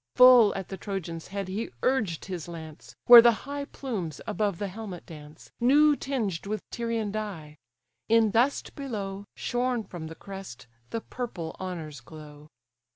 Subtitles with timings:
[0.15, 4.67] Full at the Trojan's head he urged his lance, Where the high plumes above the
[4.67, 7.59] helmet dance, New ting'd with Tyrian dye:
[8.09, 12.47] in dust below, Shorn from the crest, the purple honours glow.